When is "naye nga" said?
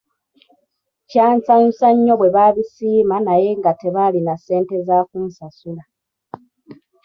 3.25-3.71